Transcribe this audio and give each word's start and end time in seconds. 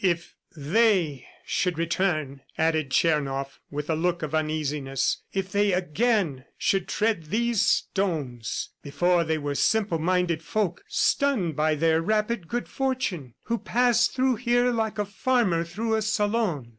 "If 0.03 0.33
THEY 0.57 1.27
should 1.45 1.77
return!" 1.77 2.41
added 2.57 2.89
Tchernoff 2.89 3.59
with 3.69 3.87
a 3.87 3.93
look 3.95 4.23
of 4.23 4.33
uneasiness. 4.33 5.21
"If 5.31 5.51
they 5.51 5.73
again 5.73 6.45
should 6.57 6.87
tread 6.87 7.25
these 7.25 7.61
stones!... 7.61 8.69
Before, 8.81 9.23
they 9.23 9.37
were 9.37 9.53
simple 9.53 9.99
minded 9.99 10.41
folk, 10.41 10.83
stunned 10.87 11.55
by 11.55 11.75
their 11.75 12.01
rapid 12.01 12.47
good 12.47 12.67
fortune, 12.67 13.35
who 13.43 13.59
passed 13.59 14.15
through 14.15 14.37
here 14.37 14.71
like 14.71 14.97
a 14.97 15.05
farmer 15.05 15.63
through 15.63 15.93
a 15.93 16.01
salon. 16.01 16.69